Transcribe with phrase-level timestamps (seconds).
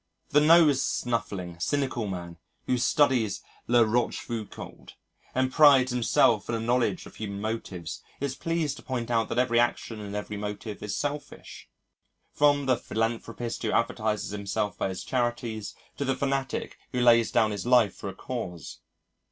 [0.29, 4.93] The nose snuffling, cynical man who studies La Rochefoucauld,
[5.35, 9.37] and prides himself on a knowledge of human motives, is pleased to point out that
[9.37, 11.69] every action and every motive is selfish,
[12.33, 17.51] from the philanthropist who advertises himself by his charities to the fanatic who lays down
[17.51, 18.79] his life for a cause.